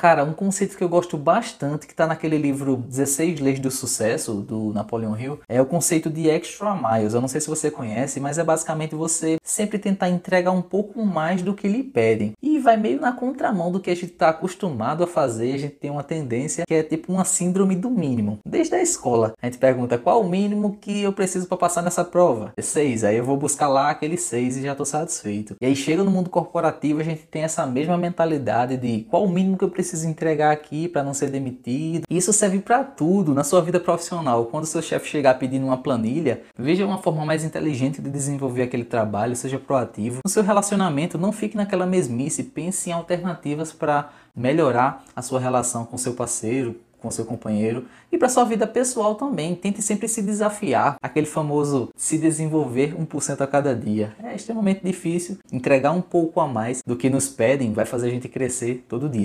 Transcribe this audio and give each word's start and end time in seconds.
Cara, 0.00 0.24
um 0.24 0.32
conceito 0.32 0.78
que 0.78 0.82
eu 0.82 0.88
gosto 0.88 1.18
bastante, 1.18 1.86
que 1.86 1.92
está 1.92 2.06
naquele 2.06 2.38
livro 2.38 2.74
16 2.74 3.38
Leis 3.38 3.60
do 3.60 3.70
Sucesso, 3.70 4.32
do 4.40 4.72
Napoleon 4.72 5.14
Hill, 5.14 5.40
é 5.46 5.60
o 5.60 5.66
conceito 5.66 6.08
de 6.08 6.26
extra 6.26 6.74
miles. 6.74 7.12
Eu 7.12 7.20
não 7.20 7.28
sei 7.28 7.38
se 7.38 7.50
você 7.50 7.70
conhece, 7.70 8.18
mas 8.18 8.38
é 8.38 8.42
basicamente 8.42 8.94
você 8.94 9.36
sempre 9.44 9.78
tentar 9.78 10.08
entregar 10.08 10.52
um 10.52 10.62
pouco 10.62 11.04
mais 11.04 11.42
do 11.42 11.52
que 11.52 11.68
lhe 11.68 11.82
pedem. 11.82 12.32
E 12.42 12.58
vai 12.58 12.78
meio 12.78 12.98
na 12.98 13.12
contramão 13.12 13.70
do 13.70 13.78
que 13.78 13.90
a 13.90 13.94
gente 13.94 14.12
está 14.12 14.30
acostumado 14.30 15.04
a 15.04 15.06
fazer. 15.06 15.52
A 15.52 15.58
gente 15.58 15.74
tem 15.74 15.90
uma 15.90 16.02
tendência 16.02 16.64
que 16.66 16.72
é 16.72 16.82
tipo 16.82 17.12
uma 17.12 17.26
síndrome 17.26 17.76
do 17.76 17.90
mínimo. 17.90 18.38
Desde 18.42 18.76
a 18.76 18.80
escola, 18.80 19.34
a 19.42 19.44
gente 19.44 19.58
pergunta 19.58 19.98
qual 19.98 20.22
o 20.22 20.30
mínimo 20.30 20.78
que 20.80 21.02
eu 21.02 21.12
preciso 21.12 21.46
para 21.46 21.58
passar 21.58 21.82
nessa 21.82 22.06
prova? 22.06 22.54
É 22.56 22.62
6. 22.62 23.04
Aí 23.04 23.18
eu 23.18 23.24
vou 23.24 23.36
buscar 23.36 23.68
lá 23.68 23.90
aquele 23.90 24.16
6 24.16 24.56
e 24.56 24.62
já 24.62 24.72
estou 24.72 24.86
satisfeito. 24.86 25.56
E 25.60 25.66
aí 25.66 25.76
chega 25.76 26.02
no 26.02 26.10
mundo 26.10 26.30
corporativo, 26.30 27.00
a 27.00 27.04
gente 27.04 27.26
tem 27.26 27.42
essa 27.42 27.66
mesma 27.66 27.98
mentalidade 27.98 28.78
de 28.78 29.02
qual 29.10 29.24
o 29.24 29.30
mínimo 29.30 29.58
que 29.58 29.64
eu 29.64 29.68
preciso 29.68 29.89
entregar 30.04 30.50
aqui 30.50 30.88
para 30.88 31.02
não 31.02 31.14
ser 31.14 31.30
demitido. 31.30 32.04
Isso 32.08 32.32
serve 32.32 32.58
para 32.60 32.84
tudo 32.84 33.34
na 33.34 33.44
sua 33.44 33.60
vida 33.60 33.80
profissional. 33.80 34.46
Quando 34.46 34.66
seu 34.66 34.82
chefe 34.82 35.08
chegar 35.08 35.38
pedindo 35.38 35.66
uma 35.66 35.78
planilha, 35.78 36.42
veja 36.58 36.86
uma 36.86 36.98
forma 36.98 37.24
mais 37.24 37.44
inteligente 37.44 38.00
de 38.00 38.10
desenvolver 38.10 38.62
aquele 38.62 38.84
trabalho, 38.84 39.36
seja 39.36 39.58
proativo. 39.58 40.20
No 40.24 40.30
seu 40.30 40.42
relacionamento, 40.42 41.18
não 41.18 41.32
fique 41.32 41.56
naquela 41.56 41.86
mesmice, 41.86 42.42
pense 42.42 42.90
em 42.90 42.92
alternativas 42.92 43.72
para 43.72 44.10
melhorar 44.34 45.04
a 45.14 45.22
sua 45.22 45.40
relação 45.40 45.84
com 45.84 45.98
seu 45.98 46.14
parceiro, 46.14 46.76
com 47.00 47.10
seu 47.10 47.24
companheiro 47.24 47.86
e 48.12 48.18
para 48.18 48.28
sua 48.28 48.44
vida 48.44 48.66
pessoal 48.66 49.14
também. 49.14 49.54
Tente 49.54 49.82
sempre 49.82 50.06
se 50.06 50.22
desafiar, 50.22 50.96
aquele 51.02 51.26
famoso 51.26 51.90
se 51.96 52.18
desenvolver 52.18 52.94
1% 52.94 53.40
a 53.40 53.46
cada 53.46 53.74
dia. 53.74 54.14
É 54.22 54.34
extremamente 54.34 54.82
difícil 54.84 55.38
entregar 55.52 55.92
um 55.92 56.02
pouco 56.02 56.40
a 56.40 56.46
mais 56.46 56.82
do 56.86 56.96
que 56.96 57.08
nos 57.08 57.28
pedem, 57.28 57.72
vai 57.72 57.86
fazer 57.86 58.08
a 58.08 58.10
gente 58.10 58.28
crescer 58.28 58.84
todo 58.88 59.08
dia. 59.08 59.18